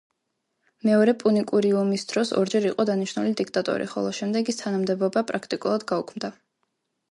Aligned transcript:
მეორე 0.87 1.13
პუნიკური 1.23 1.73
ომის 1.81 2.05
დროს 2.13 2.31
ორჯერ 2.39 2.65
იყო 2.71 2.87
დანიშნული 2.91 3.35
დიქტატორი, 3.43 3.89
ხოლო 3.93 4.17
შემდეგ 4.23 4.53
ეს 4.55 4.61
თანამდებობა 4.65 5.27
პრაქტიკულად 5.31 5.89
გაუქმდა. 5.95 6.35